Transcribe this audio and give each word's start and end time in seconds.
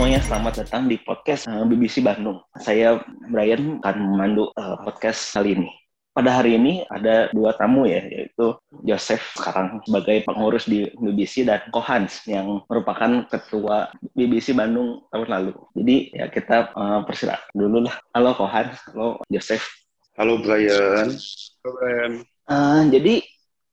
semuanya, 0.00 0.24
selamat 0.24 0.64
datang 0.64 0.88
di 0.88 0.96
podcast 0.96 1.44
uh, 1.44 1.60
BBC 1.68 2.00
Bandung. 2.00 2.40
Saya 2.56 3.04
Brian 3.28 3.84
akan 3.84 4.00
memandu 4.00 4.48
uh, 4.56 4.80
podcast 4.80 5.28
kali 5.36 5.52
ini. 5.52 5.68
Pada 6.16 6.40
hari 6.40 6.56
ini 6.56 6.88
ada 6.88 7.28
dua 7.36 7.52
tamu 7.52 7.84
ya, 7.84 8.00
yaitu 8.08 8.56
Joseph 8.80 9.20
sekarang 9.36 9.84
sebagai 9.84 10.24
pengurus 10.24 10.64
di 10.64 10.88
BBC 10.96 11.44
dan 11.44 11.60
Kohans 11.68 12.24
yang 12.24 12.64
merupakan 12.72 13.28
ketua 13.28 13.92
BBC 14.16 14.56
Bandung 14.56 15.04
tahun 15.12 15.28
lalu. 15.28 15.52
Jadi 15.76 16.16
ya 16.16 16.32
kita 16.32 16.72
uh, 16.72 17.04
persilakan 17.04 17.52
dulu 17.52 17.84
lah. 17.84 18.00
Halo 18.16 18.32
Kohans, 18.40 18.80
halo 18.96 19.20
Joseph. 19.28 19.68
Halo 20.16 20.40
Brian. 20.40 21.12
Halo 21.12 21.70
Brian. 21.76 22.12
Uh, 22.48 22.88
jadi 22.88 23.20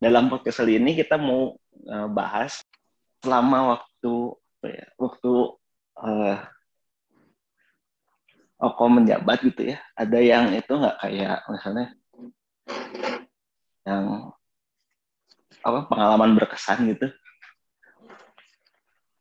dalam 0.03 0.27
podcast 0.27 0.59
kali 0.59 0.75
ini 0.75 0.91
kita 0.91 1.15
mau 1.15 1.55
uh, 1.87 2.07
bahas 2.11 2.59
selama 3.23 3.79
waktu 3.79 4.35
ya, 4.67 4.91
waktu 4.99 5.31
uh, 6.03 6.37
Oko 8.57 8.89
menjabat 8.89 9.45
gitu 9.45 9.69
ya, 9.69 9.77
ada 9.93 10.17
yang 10.17 10.49
itu 10.49 10.73
nggak 10.73 10.97
kayak 10.97 11.45
misalnya 11.45 11.93
yang 13.85 14.33
apa 15.61 15.79
pengalaman 15.85 16.33
berkesan 16.33 16.89
gitu? 16.89 17.05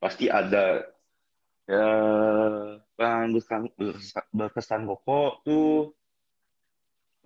Pasti 0.00 0.32
ada 0.32 0.88
ya 1.68 1.88
berkesan, 2.96 3.68
berkesan 4.32 4.88
Koko 4.88 5.44
tuh 5.44 5.92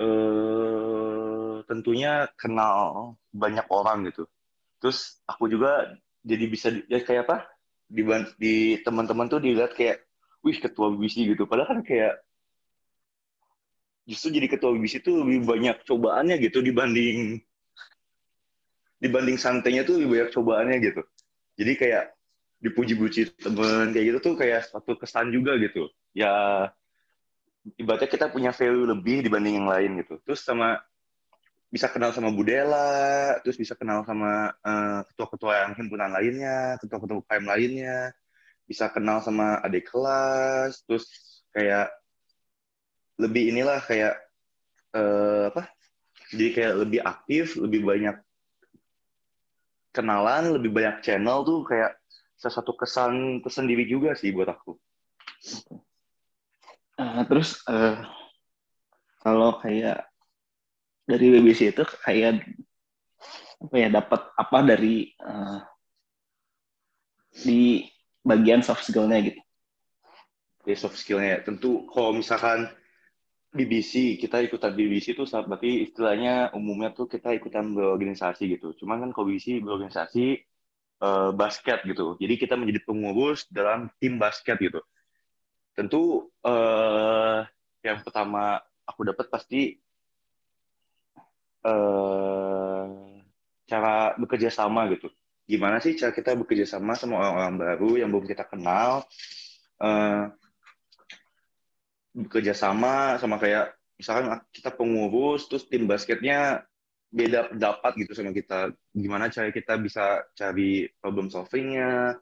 eh, 0.03 1.63
tentunya 1.71 2.27
kenal 2.35 3.15
banyak 3.31 3.71
orang 3.71 4.11
gitu. 4.11 4.27
Terus 4.83 5.23
aku 5.31 5.47
juga 5.47 5.95
jadi 6.27 6.45
bisa 6.51 6.75
ya 6.91 6.99
kayak 6.99 7.31
apa? 7.31 7.47
Di, 7.91 8.03
di 8.39 8.55
teman-teman 8.87 9.27
tuh 9.27 9.43
dilihat 9.43 9.75
kayak 9.75 10.07
wih 10.47 10.57
ketua 10.57 10.95
BBC 10.95 11.27
gitu. 11.27 11.45
Padahal 11.45 11.77
kan 11.77 11.81
kayak 11.83 12.23
justru 14.07 14.39
jadi 14.39 14.47
ketua 14.47 14.71
BBC 14.73 15.03
tuh 15.03 15.27
lebih 15.27 15.45
banyak 15.45 15.83
cobaannya 15.85 16.39
gitu 16.39 16.63
dibanding 16.63 17.43
dibanding 19.03 19.37
santainya 19.41 19.83
tuh 19.83 19.99
lebih 19.99 20.09
banyak 20.17 20.31
cobaannya 20.31 20.77
gitu. 20.81 21.03
Jadi 21.59 21.73
kayak 21.77 22.05
dipuji-puji 22.61 23.41
temen 23.41 23.91
kayak 23.91 24.07
gitu 24.15 24.19
tuh 24.21 24.35
kayak 24.37 24.69
satu 24.69 24.95
kesan 24.97 25.33
juga 25.33 25.57
gitu. 25.57 25.89
Ya 26.13 26.69
ibaratnya 27.77 28.09
kita 28.09 28.29
punya 28.29 28.53
value 28.53 28.89
lebih 28.89 29.25
dibanding 29.25 29.61
yang 29.61 29.69
lain 29.69 29.91
gitu. 30.05 30.21
Terus 30.25 30.45
sama 30.45 30.81
bisa 31.71 31.87
kenal 31.87 32.11
sama 32.11 32.35
Budela, 32.35 33.39
terus 33.47 33.55
bisa 33.55 33.79
kenal 33.79 34.03
sama 34.03 34.51
uh, 34.67 35.07
ketua-ketua 35.07 35.53
yang 35.65 35.73
himpunan 35.79 36.11
lainnya, 36.11 36.75
ketua-ketua 36.83 37.23
UKM 37.23 37.47
lainnya, 37.47 38.11
bisa 38.67 38.91
kenal 38.91 39.23
sama 39.23 39.63
adik 39.63 39.87
kelas, 39.87 40.83
terus 40.83 41.07
kayak 41.55 41.95
lebih 43.23 43.55
inilah 43.55 43.79
kayak 43.87 44.19
uh, 44.99 45.55
apa? 45.55 45.71
Jadi 46.35 46.47
kayak 46.59 46.75
lebih 46.83 47.01
aktif, 47.07 47.55
lebih 47.55 47.87
banyak 47.87 48.19
kenalan, 49.95 50.59
lebih 50.59 50.75
banyak 50.75 51.07
channel 51.07 51.47
tuh 51.47 51.63
kayak 51.67 51.95
salah 52.35 52.55
satu 52.59 52.75
kesan 52.75 53.43
tersendiri 53.47 53.87
juga 53.87 54.19
sih 54.19 54.35
buat 54.35 54.51
aku. 54.51 54.75
Uh, 56.99 57.23
terus 57.31 57.63
uh, 57.71 58.03
kalau 59.23 59.63
kayak 59.63 60.10
dari 61.11 61.27
BBC 61.35 61.75
itu 61.75 61.83
kayak 62.07 62.47
apa 63.61 63.75
ya 63.77 63.89
dapat 63.91 64.21
apa 64.39 64.59
dari 64.63 65.11
uh, 65.21 65.59
di 67.43 67.83
bagian 68.23 68.63
soft 68.63 68.87
skillnya 68.87 69.19
gitu. 69.27 69.41
Di 70.63 70.79
soft 70.79 70.97
skillnya 70.97 71.43
tentu 71.43 71.91
kalau 71.91 72.15
misalkan 72.15 72.71
BBC 73.51 74.15
kita 74.23 74.39
ikutan 74.47 74.79
BBC 74.79 75.19
itu 75.19 75.27
berarti 75.27 75.91
istilahnya 75.91 76.55
umumnya 76.55 76.95
tuh 76.95 77.11
kita 77.11 77.35
ikutan 77.35 77.75
berorganisasi 77.75 78.47
gitu. 78.55 78.71
Cuman 78.79 79.03
kan 79.03 79.11
kalau 79.11 79.27
BBC 79.35 79.59
berorganisasi 79.59 80.39
uh, 81.03 81.35
basket 81.35 81.83
gitu. 81.83 82.15
Jadi 82.23 82.35
kita 82.39 82.55
menjadi 82.55 82.87
pengurus 82.87 83.51
dalam 83.51 83.91
tim 83.99 84.23
basket 84.23 84.57
gitu. 84.63 84.79
Tentu 85.75 86.31
uh, 86.47 87.43
yang 87.83 87.99
pertama 88.07 88.63
aku 88.87 89.03
dapat 89.03 89.27
pasti 89.27 89.81
uh, 91.65 92.85
cara 93.67 94.15
bekerja 94.19 94.51
sama 94.51 94.91
gitu. 94.91 95.11
Gimana 95.47 95.83
sih 95.83 95.99
cara 95.99 96.15
kita 96.15 96.39
bekerja 96.39 96.67
sama 96.67 96.95
sama 96.95 97.19
orang-orang 97.19 97.55
baru 97.59 97.91
yang 97.99 98.09
belum 98.15 98.27
kita 98.27 98.47
kenal, 98.47 99.03
uh, 99.83 100.31
bekerja 102.15 102.55
sama 102.55 103.19
sama 103.19 103.39
kayak 103.39 103.75
misalkan 103.99 104.41
kita 104.55 104.71
pengurus, 104.75 105.51
terus 105.51 105.67
tim 105.67 105.85
basketnya 105.91 106.65
beda 107.11 107.51
pendapat 107.51 107.93
gitu 107.99 108.13
sama 108.15 108.31
kita. 108.31 108.71
Gimana 108.95 109.27
cara 109.29 109.51
kita 109.51 109.75
bisa 109.83 110.23
cari 110.39 110.87
problem 111.03 111.27
solvingnya, 111.29 112.15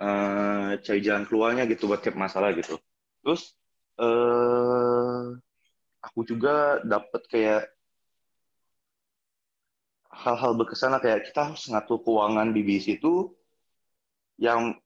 uh, 0.00 0.70
cari 0.80 1.00
jalan 1.04 1.28
keluarnya 1.28 1.68
gitu 1.68 1.86
buat 1.86 2.00
tiap 2.00 2.16
masalah 2.16 2.56
gitu. 2.56 2.80
Terus 3.20 3.52
uh, 4.00 5.36
aku 6.00 6.20
juga 6.24 6.80
dapat 6.84 7.22
kayak 7.28 7.62
hal-hal 10.14 10.54
berkesan 10.54 10.94
kayak 11.02 11.30
kita 11.30 11.50
harus 11.50 11.66
ngatur 11.66 11.98
keuangan 12.06 12.54
BBC 12.54 13.02
itu 13.02 13.34
yang 14.38 14.78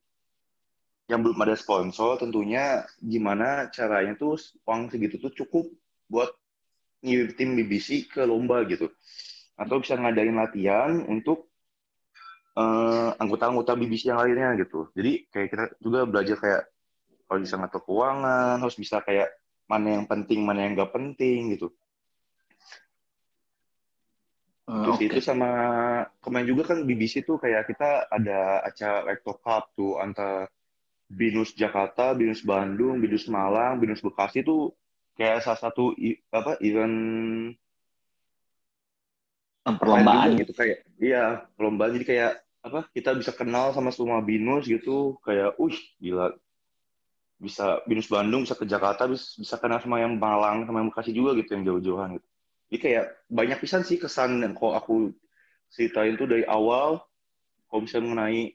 yang 1.09 1.25
belum 1.25 1.41
ada 1.41 1.57
sponsor 1.57 2.21
tentunya 2.21 2.85
gimana 3.01 3.73
caranya 3.73 4.13
tuh 4.17 4.37
uang 4.69 4.93
segitu 4.93 5.17
tuh 5.17 5.33
cukup 5.33 5.69
buat 6.09 6.33
ngirim 7.01 7.33
tim 7.37 7.57
BBC 7.57 8.09
ke 8.09 8.25
lomba 8.29 8.65
gitu. 8.69 8.93
Atau 9.57 9.81
bisa 9.81 9.97
ngadain 9.97 10.37
latihan 10.37 11.03
untuk 11.09 11.49
uh, 12.57 13.17
anggota-anggota 13.17 13.73
BBC 13.77 14.13
yang 14.13 14.21
lainnya 14.21 14.53
gitu. 14.61 14.93
Jadi 14.93 15.27
kayak 15.33 15.49
kita 15.49 15.65
juga 15.81 16.05
belajar 16.05 16.37
kayak 16.37 16.63
harus 17.29 17.43
bisa 17.45 17.57
ngatur 17.61 17.83
keuangan 17.85 18.57
harus 18.59 18.77
bisa 18.77 19.05
kayak 19.05 19.29
mana 19.69 20.01
yang 20.01 20.05
penting 20.09 20.41
mana 20.49 20.65
yang 20.65 20.73
nggak 20.73 20.93
penting 20.97 21.53
gitu 21.53 21.69
Uh, 24.69 24.85
Terus 24.85 24.97
okay. 25.01 25.07
itu 25.09 25.21
sama 25.25 25.51
kemarin 26.21 26.53
juga 26.53 26.77
kan 26.77 26.85
BBC 26.85 27.25
tuh 27.25 27.41
kayak 27.41 27.73
kita 27.73 28.05
ada 28.13 28.61
acara 28.61 29.01
Rector 29.09 29.41
Cup 29.41 29.73
tuh 29.73 29.97
antara 29.97 30.45
Binus 31.09 31.57
Jakarta, 31.57 32.13
Binus 32.13 32.45
Bandung, 32.45 33.01
Binus 33.01 33.25
Malang, 33.33 33.81
Binus 33.81 34.05
Bekasi 34.05 34.45
tuh 34.45 34.77
kayak 35.17 35.41
salah 35.41 35.57
satu 35.57 35.97
apa 36.29 36.61
event 36.61 36.95
perlombaan. 39.65 40.37
gitu 40.37 40.53
kayak 40.53 40.85
iya 41.01 41.49
perlombaan. 41.57 41.97
Jadi 41.97 42.05
kayak 42.05 42.33
apa 42.61 42.93
kita 42.93 43.17
bisa 43.17 43.33
kenal 43.33 43.73
sama 43.73 43.89
semua 43.89 44.21
binus 44.21 44.69
gitu. 44.69 45.17
Kayak 45.25 45.57
uh 45.57 45.77
gila. 45.97 46.37
Bisa 47.41 47.81
binus 47.89 48.13
Bandung 48.13 48.45
bisa 48.45 48.53
ke 48.53 48.69
Jakarta 48.69 49.09
bisa, 49.09 49.33
bisa 49.41 49.57
kenal 49.57 49.81
sama 49.81 50.05
yang 50.05 50.13
Malang 50.21 50.69
sama 50.69 50.85
yang 50.85 50.93
Bekasi 50.93 51.17
juga 51.17 51.33
gitu 51.41 51.57
yang 51.57 51.65
jauh-jauhan 51.65 52.21
gitu 52.21 52.29
jadi 52.69 52.79
kayak 52.85 53.05
banyak 53.33 53.59
pisan 53.65 53.81
sih 53.81 53.97
kesan 53.97 54.45
yang 54.45 54.53
kalau 54.53 54.77
aku 54.77 54.95
ceritain 55.73 56.21
tuh 56.21 56.29
dari 56.29 56.45
awal 56.45 57.01
kalau 57.69 57.81
bisa 57.85 58.01
mengenai 58.01 58.53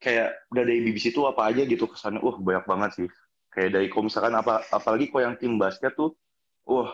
kayak 0.00 0.48
udah 0.52 0.64
dari 0.64 0.80
BBC 0.84 1.12
itu 1.12 1.24
apa 1.24 1.52
aja 1.52 1.64
gitu 1.64 1.88
kesannya. 1.88 2.20
Wah 2.24 2.36
banyak 2.40 2.64
banget 2.64 2.90
sih. 2.96 3.08
Kayak 3.52 3.70
dari 3.76 3.86
kalau 3.92 4.08
misalkan 4.08 4.34
apa 4.36 4.64
apalagi 4.72 5.08
kalau 5.08 5.22
yang 5.24 5.36
tim 5.40 5.56
basket 5.56 5.92
tuh 5.96 6.16
wah 6.64 6.92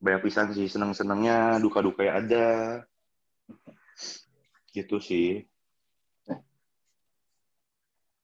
banyak 0.00 0.24
pisan 0.24 0.52
sih. 0.56 0.68
Seneng 0.68 0.96
senengnya 0.96 1.60
duka 1.60 1.84
duka 1.84 2.04
ya 2.04 2.20
ada. 2.20 2.48
Gitu 4.72 4.96
sih. 5.00 5.44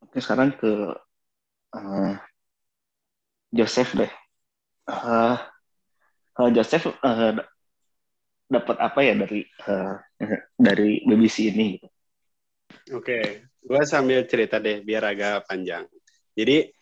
Oke 0.00 0.18
sekarang 0.18 0.56
ke 0.56 0.96
uh, 1.76 2.12
Joseph 3.52 3.92
deh. 3.96 4.12
Uh, 4.90 5.38
uh, 6.40 6.50
Joseph 6.50 6.88
uh, 6.88 7.36
dapat 8.50 8.76
apa 8.80 9.00
ya 9.04 9.14
dari 9.14 9.44
uh, 9.68 9.94
dari 10.66 11.04
BBC 11.04 11.52
ini? 11.52 11.76
Oke, 12.90 13.04
okay. 13.04 13.24
gue 13.60 13.80
sambil 13.84 14.24
cerita 14.24 14.56
deh 14.56 14.80
biar 14.80 15.04
agak 15.04 15.46
panjang. 15.46 15.84
Jadi 16.32 16.72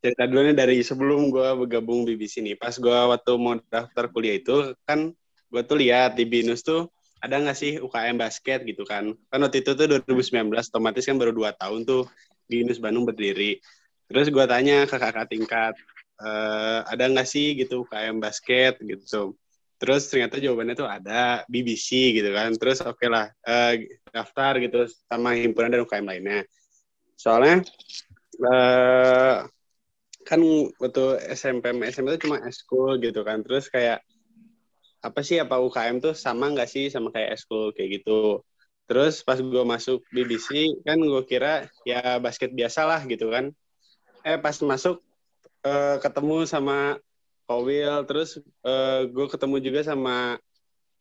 cerita 0.00 0.24
dulu 0.28 0.40
nih 0.50 0.56
dari 0.56 0.76
sebelum 0.80 1.28
gue 1.28 1.48
bergabung 1.64 2.08
BBC 2.08 2.40
ini. 2.40 2.56
Pas 2.56 2.74
gue 2.74 2.92
waktu 2.92 3.32
mau 3.36 3.56
daftar 3.68 4.08
kuliah 4.08 4.40
itu 4.40 4.72
kan 4.88 5.12
gue 5.48 5.62
tuh 5.62 5.78
lihat 5.78 6.18
di 6.18 6.24
BINUS 6.26 6.64
tuh 6.66 6.90
ada 7.24 7.40
nggak 7.40 7.56
sih 7.56 7.80
UKM 7.80 8.20
basket 8.20 8.68
gitu 8.68 8.84
kan? 8.84 9.16
Kan 9.32 9.38
waktu 9.40 9.64
itu 9.64 9.72
tuh 9.72 9.86
2019, 9.88 10.52
otomatis 10.52 11.08
kan 11.08 11.16
baru 11.16 11.32
dua 11.32 11.56
tahun 11.56 11.88
tuh 11.88 12.04
BINUS 12.52 12.82
Bandung 12.82 13.08
berdiri. 13.08 13.64
Terus 14.04 14.28
gue 14.28 14.44
tanya 14.44 14.84
ke 14.84 14.96
kakak 15.00 15.32
tingkat, 15.32 15.72
uh, 16.20 16.80
ada 16.86 17.04
nggak 17.10 17.28
sih 17.28 17.58
gitu 17.58 17.86
UKM 17.86 18.22
basket 18.22 18.78
gitu. 18.82 19.34
Terus 19.78 20.06
ternyata 20.08 20.38
jawabannya 20.38 20.74
tuh 20.78 20.88
ada 20.88 21.42
BBC 21.50 22.14
gitu 22.14 22.30
kan. 22.30 22.54
Terus 22.54 22.80
oke 22.84 22.98
okay 22.98 23.08
lah 23.10 23.26
uh, 23.44 23.74
daftar 24.14 24.62
gitu 24.62 24.86
sama 25.10 25.34
himpunan 25.34 25.74
dan 25.74 25.82
UKM 25.82 26.06
lainnya. 26.06 26.40
Soalnya 27.18 27.66
uh, 28.42 29.44
kan 30.24 30.40
waktu 30.80 31.04
SMP 31.36 31.70
SMP 31.92 32.16
itu 32.16 32.30
cuma 32.30 32.40
eskul 32.46 32.96
gitu 33.02 33.20
kan. 33.26 33.42
Terus 33.44 33.68
kayak 33.68 34.00
apa 35.04 35.20
sih 35.20 35.36
apa 35.36 35.60
UKM 35.60 36.00
tuh 36.00 36.14
sama 36.16 36.48
nggak 36.48 36.70
sih 36.70 36.88
sama 36.88 37.12
kayak 37.12 37.36
eskul 37.36 37.74
kayak 37.76 38.00
gitu. 38.00 38.40
Terus 38.88 39.20
pas 39.24 39.36
gue 39.36 39.64
masuk 39.64 40.00
BBC 40.12 40.80
kan 40.84 40.96
gue 40.96 41.22
kira 41.28 41.68
ya 41.84 42.16
basket 42.20 42.52
biasa 42.56 42.88
lah 42.88 43.00
gitu 43.04 43.28
kan. 43.28 43.52
Eh 44.24 44.40
pas 44.40 44.56
masuk 44.64 45.04
uh, 45.64 45.96
ketemu 45.98 46.44
sama 46.46 47.00
Kowil 47.44 48.08
terus 48.08 48.40
uh, 48.64 49.04
gue 49.04 49.26
ketemu 49.28 49.56
juga 49.60 49.80
sama 49.84 50.40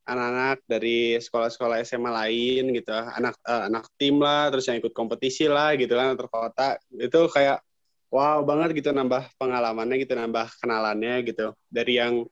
anak-anak 0.04 0.60
dari 0.68 1.15
sekolah-sekolah 1.15 1.80
SMA 1.88 2.12
lain 2.12 2.75
gitu. 2.75 2.92
Anak 2.92 3.39
uh, 3.48 3.71
anak 3.71 3.88
tim 3.95 4.19
lah 4.19 4.51
terus 4.51 4.68
yang 4.68 4.83
ikut 4.83 4.92
kompetisi 4.92 5.48
lah 5.48 5.75
gitu 5.80 5.95
kan 5.95 6.15
antar 6.15 6.27
kota. 6.27 6.75
Itu 6.92 7.31
kayak 7.31 7.63
wow 8.12 8.44
banget 8.44 8.83
gitu 8.83 8.92
nambah 8.92 9.31
pengalamannya 9.39 9.95
gitu 10.04 10.13
nambah 10.19 10.51
kenalannya 10.60 11.24
gitu. 11.31 11.56
Dari 11.71 11.94
yang 11.95 12.27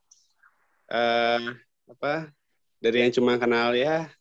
uh, 0.92 1.42
apa 1.88 2.32
dari 2.84 3.08
yang 3.08 3.12
cuma 3.16 3.40
kenal 3.40 3.72
ya 3.72 4.12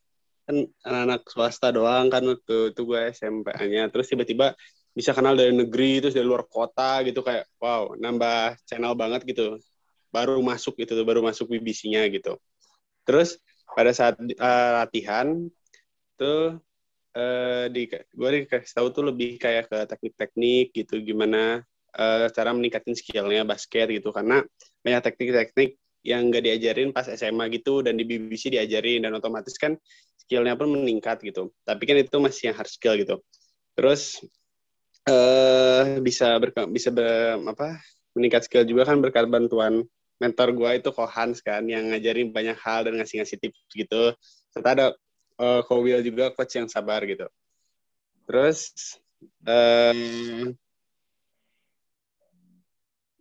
kan 0.46 0.66
anak-anak 0.86 1.22
swasta 1.30 1.70
doang 1.70 2.10
kan 2.10 2.22
waktu 2.26 2.74
itu 2.74 2.80
gue 2.82 3.00
SMP-nya 3.14 3.86
terus 3.90 4.10
tiba-tiba 4.10 4.54
bisa 5.00 5.16
kenal 5.16 5.32
dari 5.32 5.56
negeri 5.56 6.04
terus 6.04 6.12
dari 6.12 6.28
luar 6.28 6.44
kota 6.44 7.00
gitu 7.08 7.24
kayak 7.24 7.48
wow 7.56 7.96
nambah 7.96 8.60
channel 8.68 8.92
banget 8.92 9.24
gitu. 9.24 9.56
Baru 10.12 10.44
masuk 10.44 10.76
gitu 10.76 11.00
baru 11.08 11.24
masuk 11.24 11.48
BBC-nya 11.48 12.04
gitu. 12.12 12.36
Terus 13.08 13.40
pada 13.72 13.96
saat 13.96 14.20
uh, 14.20 14.70
latihan 14.84 15.48
tuh 16.20 16.60
uh, 17.16 17.64
di 17.72 17.88
gue 17.88 18.28
dikasih 18.44 18.74
tahu 18.76 18.92
tuh 18.92 19.08
lebih 19.08 19.40
kayak 19.40 19.72
ke 19.72 19.78
teknik-teknik 19.88 20.66
gitu 20.76 21.00
gimana 21.00 21.64
uh, 21.96 22.28
cara 22.28 22.52
meningkatin 22.52 22.92
skillnya 22.92 23.48
basket 23.48 23.88
gitu. 23.88 24.12
Karena 24.12 24.44
banyak 24.84 25.00
teknik-teknik 25.00 25.80
yang 26.04 26.28
gak 26.32 26.44
diajarin 26.44 26.92
pas 26.92 27.08
SMA 27.08 27.48
gitu 27.56 27.84
dan 27.84 27.96
di 27.96 28.04
BBC 28.04 28.52
diajarin 28.52 29.04
dan 29.04 29.12
otomatis 29.16 29.56
kan 29.56 29.76
skillnya 30.20 30.56
pun 30.60 30.68
meningkat 30.68 31.24
gitu. 31.24 31.56
Tapi 31.64 31.82
kan 31.88 31.96
itu 31.96 32.16
masih 32.20 32.52
yang 32.52 32.56
hard 32.60 32.68
skill 32.68 32.94
gitu. 33.00 33.16
Terus 33.78 34.20
uh, 35.08 36.00
bisa 36.04 36.36
ber, 36.36 36.50
bisa 36.68 36.88
ber, 36.92 37.38
apa 37.48 37.80
meningkat 38.12 38.44
skill 38.44 38.66
juga 38.66 38.88
kan 38.90 38.98
berkat 38.98 39.30
bantuan 39.30 39.86
mentor 40.20 40.52
gue 40.52 40.70
itu 40.84 40.90
Kohans 40.92 41.40
kan 41.40 41.64
yang 41.64 41.88
ngajarin 41.90 42.28
banyak 42.28 42.58
hal 42.60 42.84
dan 42.84 43.00
ngasih-ngasih 43.00 43.40
tips 43.40 43.72
gitu. 43.72 44.12
Serta 44.52 44.68
ada 44.76 44.86
uh, 45.40 45.64
Kowil 45.64 46.04
juga 46.04 46.28
coach 46.36 46.60
yang 46.60 46.68
sabar 46.68 47.00
gitu. 47.08 47.24
Terus 48.28 48.68
um, 49.48 50.52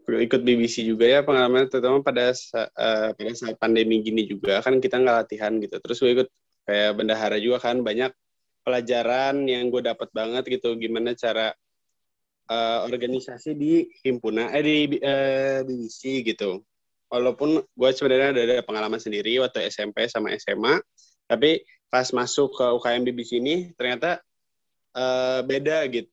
ikut 0.10 0.42
BBC 0.44 0.84
juga 0.84 1.08
ya 1.08 1.20
pengalaman 1.24 1.72
terutama 1.72 2.04
pada 2.04 2.36
uh, 2.36 3.10
pada 3.16 3.32
saat 3.32 3.56
pandemi 3.56 4.04
gini 4.04 4.28
juga 4.28 4.60
kan 4.60 4.84
kita 4.84 5.00
nggak 5.00 5.18
latihan 5.24 5.56
gitu. 5.64 5.80
Terus 5.80 5.98
gue 6.04 6.12
ikut 6.20 6.30
kayak 6.68 7.00
bendahara 7.00 7.40
juga 7.40 7.64
kan 7.64 7.80
banyak 7.80 8.12
pelajaran 8.68 9.48
yang 9.48 9.72
gue 9.72 9.82
dapat 9.82 10.12
banget 10.12 10.44
gitu 10.60 10.76
gimana 10.76 11.16
cara 11.16 11.56
uh, 12.50 12.86
organisasi 12.90 13.54
di 13.56 13.88
himpunan 14.04 14.50
eh 14.52 14.64
di 14.66 14.78
uh, 15.00 15.62
BBC 15.64 16.26
gitu. 16.26 16.66
Walaupun 17.10 17.62
gue 17.62 17.90
sebenarnya 17.90 18.30
ada, 18.34 18.42
ada 18.46 18.64
pengalaman 18.66 19.02
sendiri 19.02 19.42
waktu 19.42 19.66
SMP 19.70 20.06
sama 20.10 20.34
SMA 20.38 20.78
tapi 21.30 21.62
pas 21.90 22.06
masuk 22.14 22.54
ke 22.54 22.66
UKM 22.70 23.02
di 23.06 23.26
sini 23.26 23.56
ternyata 23.74 24.22
uh, 24.98 25.42
beda 25.46 25.86
gitu. 25.90 26.10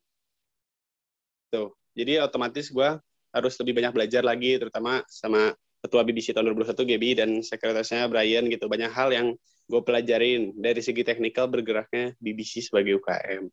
Tuh 1.53 1.77
jadi 1.97 2.25
otomatis 2.25 2.69
gue 2.73 2.91
harus 3.37 3.55
lebih 3.61 3.77
banyak 3.77 3.93
belajar 3.93 4.23
lagi 4.25 4.57
terutama 4.57 5.05
sama 5.13 5.53
ketua 5.85 6.01
BBC 6.05 6.33
tahun 6.33 6.57
2021 6.57 6.93
Gaby 6.97 7.11
dan 7.21 7.31
sekretarisnya 7.45 8.09
Brian 8.09 8.49
gitu. 8.49 8.65
Banyak 8.65 8.93
hal 8.93 9.13
yang 9.13 9.37
gue 9.69 9.81
pelajarin. 9.85 10.57
Dari 10.57 10.81
segi 10.81 11.05
teknikal 11.05 11.49
bergeraknya 11.53 12.17
BBC 12.17 12.65
sebagai 12.65 12.97
UKM 12.97 13.53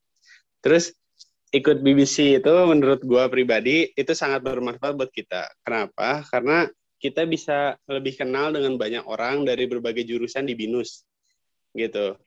terus 0.63 0.95
ikut 1.53 1.85
BBC 1.85 2.41
itu 2.41 2.53
menurut 2.65 3.05
gue 3.05 3.23
pribadi 3.29 3.94
itu 3.94 4.13
sangat 4.17 4.41
bermanfaat 4.41 4.97
buat 4.97 5.13
kita. 5.13 5.53
Kenapa? 5.61 6.25
Karena 6.25 6.65
kita 6.97 7.29
bisa 7.29 7.77
lebih 7.85 8.17
kenal 8.17 8.50
dengan 8.50 8.73
banyak 8.73 9.05
orang 9.05 9.45
dari 9.45 9.69
berbagai 9.69 10.01
jurusan 10.01 10.50
di 10.50 10.57
binus 10.57 11.05
gitu. 11.77 12.17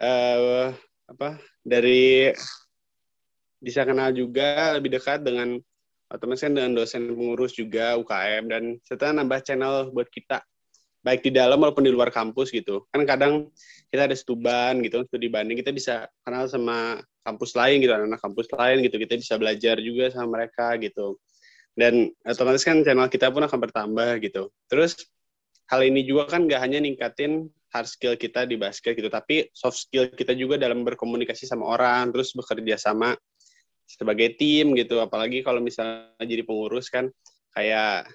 Uh, 0.00 0.72
apa 1.06 1.36
dari 1.60 2.32
bisa 3.60 3.84
kenal 3.84 4.10
juga 4.16 4.74
lebih 4.74 4.96
dekat 4.96 5.20
dengan 5.20 5.60
otomatis 6.08 6.42
kan 6.42 6.56
dengan 6.56 6.72
dosen 6.72 7.12
pengurus 7.12 7.52
juga 7.54 7.94
UKM 8.00 8.44
dan 8.48 8.62
serta 8.82 9.12
nambah 9.12 9.40
channel 9.44 9.92
buat 9.92 10.08
kita 10.08 10.40
baik 11.02 11.26
di 11.26 11.30
dalam 11.34 11.58
maupun 11.58 11.82
di 11.82 11.90
luar 11.90 12.14
kampus 12.14 12.54
gitu. 12.54 12.86
Kan 12.94 13.02
kadang 13.02 13.50
kita 13.90 14.06
ada 14.06 14.16
stuban 14.16 14.80
gitu 14.86 15.02
studi 15.10 15.28
banding 15.28 15.58
kita 15.58 15.74
bisa 15.74 16.06
kenal 16.22 16.46
sama 16.46 17.02
kampus 17.26 17.54
lain 17.58 17.82
gitu 17.82 17.92
anak-anak 17.92 18.22
kampus 18.22 18.46
lain 18.54 18.76
gitu. 18.86 18.96
Kita 19.02 19.14
bisa 19.18 19.34
belajar 19.36 19.76
juga 19.82 20.14
sama 20.14 20.40
mereka 20.40 20.78
gitu. 20.78 21.18
Dan 21.74 22.14
otomatis 22.22 22.62
kan 22.62 22.80
channel 22.86 23.10
kita 23.10 23.34
pun 23.34 23.42
akan 23.42 23.58
bertambah 23.58 24.22
gitu. 24.22 24.48
Terus 24.70 24.94
hal 25.66 25.82
ini 25.82 26.06
juga 26.06 26.30
kan 26.38 26.46
gak 26.46 26.62
hanya 26.62 26.78
ningkatin 26.78 27.50
hard 27.72 27.88
skill 27.88 28.14
kita 28.20 28.44
di 28.44 28.60
basket 28.60 28.92
gitu 28.92 29.08
tapi 29.08 29.48
soft 29.56 29.88
skill 29.88 30.12
kita 30.12 30.36
juga 30.36 30.60
dalam 30.60 30.84
berkomunikasi 30.84 31.48
sama 31.48 31.64
orang 31.72 32.12
terus 32.12 32.36
bekerja 32.36 32.76
sama 32.76 33.16
sebagai 33.88 34.36
tim 34.38 34.76
gitu. 34.78 35.00
Apalagi 35.02 35.42
kalau 35.42 35.58
misalnya 35.58 36.14
jadi 36.22 36.44
pengurus 36.46 36.88
kan 36.92 37.10
kayak 37.52 38.08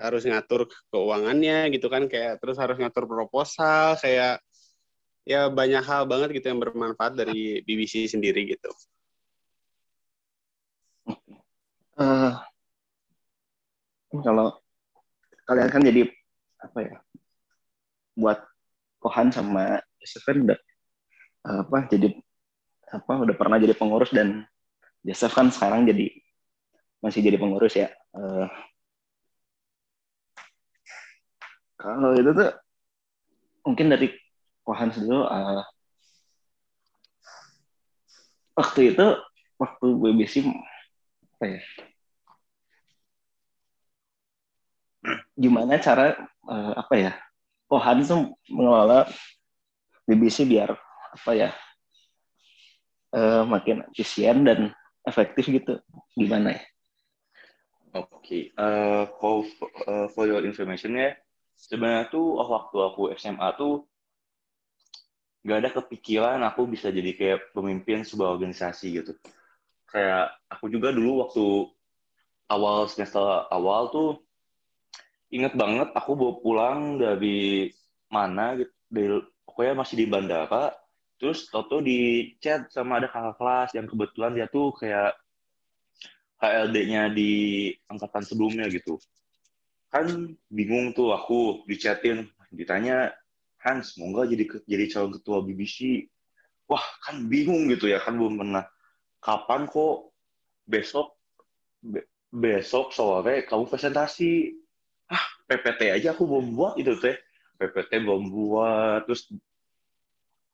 harus 0.00 0.24
ngatur 0.24 0.66
keuangannya 0.90 1.68
gitu 1.74 1.86
kan 1.92 2.08
kayak 2.08 2.40
terus 2.40 2.56
harus 2.56 2.76
ngatur 2.80 3.04
proposal 3.04 3.94
kayak 4.00 4.40
ya 5.28 5.46
banyak 5.52 5.84
hal 5.84 6.08
banget 6.08 6.40
gitu 6.40 6.50
yang 6.50 6.60
bermanfaat 6.60 7.14
dari 7.14 7.60
BBC 7.62 8.08
sendiri 8.08 8.56
gitu. 8.56 8.70
Uh, 12.00 12.32
kalau 14.24 14.56
kalian 15.44 15.68
kan 15.68 15.82
jadi 15.84 16.08
apa 16.60 16.78
ya 16.80 16.96
buat 18.16 18.40
Kohan 19.00 19.28
sama 19.32 19.80
Joseph 20.00 20.24
kan 20.24 20.36
udah 20.48 20.58
apa 21.40 21.78
jadi 21.88 22.08
apa 22.90 23.12
udah 23.22 23.36
pernah 23.36 23.56
jadi 23.60 23.76
pengurus 23.76 24.10
dan 24.12 24.44
Joseph 25.04 25.32
kan 25.32 25.48
sekarang 25.48 25.88
jadi 25.88 26.10
masih 27.00 27.24
jadi 27.24 27.40
pengurus 27.40 27.76
ya 27.76 27.88
uh, 28.12 28.48
kalau 31.80 32.12
itu 32.12 32.30
tuh 32.36 32.52
mungkin 33.64 33.88
dari 33.88 34.08
Kohan 34.60 34.92
dulu 34.92 35.24
uh, 35.24 35.64
waktu 38.54 38.92
itu 38.92 39.06
waktu 39.56 39.86
BBC 39.96 40.44
apa 41.36 41.44
ya 41.48 41.60
gimana 45.40 45.80
cara 45.80 46.20
uh, 46.44 46.72
apa 46.76 46.94
ya 47.00 47.12
Kohan 47.64 48.04
tuh 48.04 48.36
mengelola 48.52 49.08
BBC 50.04 50.44
biar 50.44 50.76
apa 51.16 51.32
ya 51.32 51.50
uh, 53.16 53.42
makin 53.48 53.88
efisien 53.96 54.44
dan 54.44 54.74
efektif 55.08 55.48
gitu 55.48 55.80
gimana 56.14 56.60
ya? 56.60 56.62
Oke, 57.90 58.06
okay. 58.22 58.42
uh, 58.54 59.10
for, 59.18 59.42
uh, 59.90 60.06
for 60.14 60.22
your 60.30 60.46
information 60.46 60.94
ya, 60.94 61.10
sebenarnya 61.60 62.08
tuh 62.08 62.40
waktu 62.40 62.76
aku 62.80 63.02
SMA 63.20 63.48
tuh 63.60 63.84
gak 65.44 65.58
ada 65.60 65.70
kepikiran 65.72 66.40
aku 66.48 66.68
bisa 66.68 66.88
jadi 66.88 67.12
kayak 67.12 67.52
pemimpin 67.52 68.04
sebuah 68.04 68.36
organisasi 68.36 68.86
gitu. 69.00 69.12
Kayak 69.88 70.36
aku 70.48 70.72
juga 70.72 70.92
dulu 70.92 71.28
waktu 71.28 71.44
awal 72.48 72.88
semester 72.88 73.46
awal 73.52 73.92
tuh 73.92 74.10
inget 75.30 75.54
banget 75.54 75.92
aku 75.94 76.18
bawa 76.18 76.34
pulang 76.42 76.78
dari 76.98 77.70
mana 78.10 78.58
gitu 78.58 78.74
dari 78.90 79.22
pokoknya 79.46 79.74
masih 79.78 79.96
di 80.02 80.06
bandara 80.10 80.74
terus 81.22 81.46
Toto 81.46 81.78
di 81.78 82.32
chat 82.42 82.66
sama 82.74 82.98
ada 82.98 83.06
kakak 83.06 83.38
kelas 83.38 83.70
yang 83.78 83.86
kebetulan 83.86 84.34
dia 84.34 84.50
tuh 84.50 84.74
kayak 84.74 85.14
HLD-nya 86.42 87.12
di 87.14 87.70
angkatan 87.86 88.26
sebelumnya 88.26 88.66
gitu 88.66 88.98
kan 89.90 90.06
bingung 90.46 90.94
tuh 90.94 91.10
aku 91.10 91.66
di 91.66 91.74
chatin 91.74 92.30
ditanya 92.54 93.10
Hans 93.60 93.98
mau 93.98 94.08
nggak 94.14 94.26
jadi 94.32 94.44
jadi 94.64 94.84
calon 94.94 95.12
ketua 95.18 95.42
BBC 95.44 96.06
wah 96.70 96.86
kan 97.02 97.26
bingung 97.26 97.66
gitu 97.66 97.90
ya 97.90 97.98
kan 97.98 98.14
belum 98.14 98.38
pernah. 98.38 98.64
Kapan 99.20 99.66
kok? 99.66 100.14
Besok 100.70 101.18
be 101.82 102.06
besok 102.30 102.94
sore 102.94 103.42
kamu 103.42 103.66
presentasi. 103.66 104.54
Ah 105.10 105.26
PPT 105.50 105.90
aja 105.90 106.14
aku 106.14 106.30
belum 106.30 106.54
buat 106.54 106.74
itu 106.78 106.94
teh. 107.02 107.18
PPT 107.58 108.06
belum 108.06 108.30
buat 108.30 109.04
terus 109.04 109.26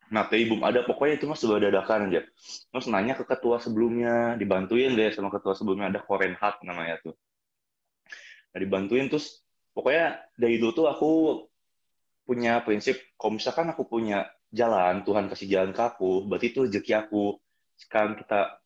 TI 0.06 0.46
belum 0.46 0.62
ada, 0.62 0.86
pokoknya 0.86 1.18
itu 1.18 1.26
mas 1.26 1.42
sudah 1.42 1.58
dadakan 1.58 2.06
aja. 2.06 2.22
Terus 2.70 2.86
nanya 2.86 3.18
ke 3.18 3.26
ketua 3.26 3.58
sebelumnya, 3.58 4.38
dibantuin 4.38 4.94
deh 4.94 5.10
sama 5.10 5.34
ketua 5.34 5.58
sebelumnya, 5.58 5.90
ada 5.90 5.98
Korenhat 5.98 6.62
namanya 6.62 7.02
tuh. 7.02 7.18
Nah, 8.56 8.60
dibantuin 8.64 9.12
terus, 9.12 9.44
pokoknya 9.76 10.16
dari 10.32 10.56
dulu 10.56 10.72
tuh 10.72 10.86
aku 10.88 11.10
punya 12.24 12.64
prinsip, 12.64 12.96
kalau 13.20 13.36
misalkan 13.36 13.68
aku 13.68 13.84
punya 13.84 14.24
jalan, 14.48 15.04
Tuhan 15.04 15.28
kasih 15.28 15.44
jalan 15.52 15.76
ke 15.76 15.82
aku, 15.84 16.24
berarti 16.24 16.56
itu 16.56 16.64
rezeki 16.64 16.92
aku. 16.96 17.36
Sekarang 17.76 18.16
kita 18.16 18.56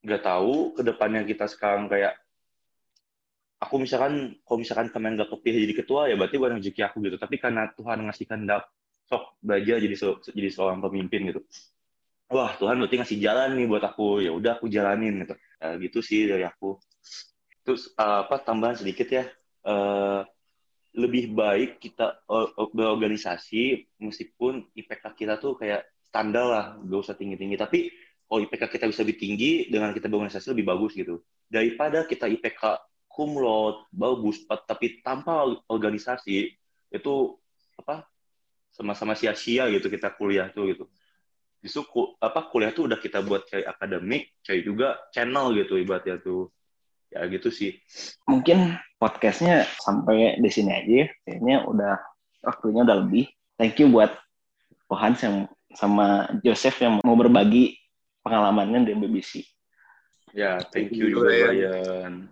nggak 0.00 0.22
tahu, 0.24 0.72
ke 0.72 0.80
depannya 0.80 1.28
kita 1.28 1.44
sekarang 1.44 1.92
kayak, 1.92 2.16
aku 3.60 3.76
misalkan, 3.76 4.40
kalau 4.48 4.58
misalkan 4.64 4.88
kemarin 4.88 5.20
nggak 5.20 5.28
kepilih 5.28 5.60
jadi 5.68 5.74
ketua, 5.84 6.00
ya 6.08 6.16
berarti 6.16 6.40
bukan 6.40 6.56
rezeki 6.56 6.80
aku 6.88 6.96
gitu. 7.04 7.20
Tapi 7.20 7.36
karena 7.36 7.68
Tuhan 7.76 8.08
ngasih 8.08 8.24
kehendak 8.24 8.64
sok 9.12 9.36
belajar 9.44 9.76
jadi 9.76 9.96
jadi 10.32 10.48
seorang 10.48 10.80
pemimpin 10.80 11.28
gitu 11.28 11.44
wah 12.32 12.56
Tuhan 12.56 12.80
berarti 12.80 12.96
ngasih 12.96 13.18
jalan 13.20 13.60
nih 13.60 13.68
buat 13.68 13.84
aku 13.84 14.24
ya 14.24 14.32
udah 14.32 14.56
aku 14.56 14.72
jalanin 14.72 15.20
gitu 15.28 15.36
uh, 15.36 15.74
gitu 15.76 15.98
sih 16.00 16.24
dari 16.24 16.48
aku 16.48 16.80
terus 17.62 17.90
uh, 17.98 18.26
apa 18.26 18.42
tambahan 18.42 18.78
sedikit 18.78 19.08
ya. 19.10 19.24
Uh, 19.62 20.26
lebih 20.92 21.32
baik 21.32 21.80
kita 21.80 22.20
berorganisasi 22.76 23.88
meskipun 23.96 24.68
IPK 24.76 25.04
kita 25.16 25.40
tuh 25.40 25.56
kayak 25.56 25.88
standar 26.12 26.44
lah 26.44 26.66
gak 26.84 27.00
usah 27.00 27.16
tinggi 27.16 27.40
tinggi 27.40 27.56
tapi 27.56 27.88
kalau 28.28 28.44
IPK 28.44 28.62
kita 28.76 28.84
bisa 28.88 29.00
lebih 29.00 29.16
tinggi 29.16 29.52
dengan 29.72 29.92
kita 29.96 30.08
berorganisasi 30.08 30.52
lebih 30.52 30.68
bagus 30.68 30.92
gitu. 30.96 31.20
Daripada 31.48 32.04
kita 32.04 32.28
IPK 32.28 32.80
kumlot 33.08 33.92
bagus 33.92 34.44
tapi 34.48 35.04
tanpa 35.04 35.44
organisasi 35.68 36.56
itu 36.92 37.14
apa 37.76 38.08
sama-sama 38.72 39.12
sia-sia 39.12 39.68
gitu 39.68 39.88
kita 39.88 40.12
kuliah 40.16 40.48
tuh 40.52 40.64
gitu. 40.72 40.84
Justru 41.60 41.84
apa 42.20 42.48
kuliah 42.48 42.72
tuh 42.72 42.88
udah 42.88 42.96
kita 43.00 43.20
buat 43.20 43.48
cari 43.48 43.64
akademik 43.64 44.40
cari 44.44 44.60
juga 44.64 44.96
channel 45.12 45.52
gitu 45.56 45.76
ibaratnya 45.76 46.20
tuh 46.20 46.52
ya 47.12 47.28
gitu 47.28 47.52
sih. 47.52 47.76
Mungkin 48.24 48.80
podcastnya 48.96 49.68
sampai 49.80 50.40
di 50.40 50.50
sini 50.50 50.72
aja. 50.72 50.92
Ya. 51.04 51.06
kayaknya 51.28 51.56
udah 51.68 51.94
waktunya 52.42 52.82
udah 52.82 52.96
lebih. 53.04 53.28
Thank 53.60 53.78
you 53.78 53.92
buat 53.92 54.16
Pohans 54.88 55.20
yang 55.24 55.48
sama 55.72 56.28
Joseph 56.44 56.80
yang 56.84 57.00
mau 57.00 57.16
berbagi 57.16 57.76
pengalamannya 58.24 58.84
di 58.88 58.92
BBC 58.92 59.44
ya 60.32 60.58
thank 60.72 60.92
you 60.96 61.12
juga 61.12 61.52
Ryan 61.52 62.26